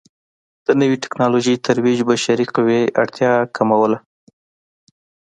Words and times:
د 0.65 0.67
نوې 0.81 0.97
ټکنالوژۍ 1.03 1.55
ترویج 1.65 1.99
بشري 2.09 2.45
قوې 2.55 2.81
اړتیا 3.01 3.33
کموله. 3.55 3.97